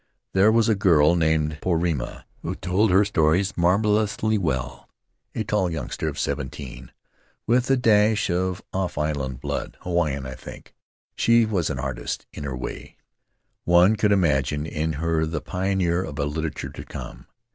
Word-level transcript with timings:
There 0.33 0.51
was 0.51 0.67
a 0.67 0.73
girl 0.73 1.15
named 1.15 1.59
Porima 1.61 2.23
who 2.41 2.55
told 2.55 2.89
her 2.89 3.05
stories 3.05 3.55
marvelously 3.55 4.35
well— 4.35 4.89
a 5.35 5.43
tall 5.43 5.69
youngster 5.69 6.07
of 6.07 6.17
seventeen, 6.17 6.91
with 7.45 7.69
a 7.69 7.77
dash 7.77 8.27
of 8.31 8.63
off 8.73 8.97
island 8.97 9.41
blood; 9.41 9.77
Hawaiian, 9.81 10.25
I 10.25 10.33
think* 10.33 10.73
She 11.15 11.45
was 11.45 11.69
an 11.69 11.77
artist 11.77 12.25
in 12.33 12.45
her 12.45 12.57
way; 12.57 12.97
one 13.63 13.95
could 13.95 14.11
imagine 14.11 14.65
in 14.65 14.93
her 14.93 15.27
the 15.27 15.39
pioneer 15.39 16.03
of 16.03 16.17
a 16.17 16.25
literature 16.25 16.69
to 16.69 16.83
come. 16.83 17.27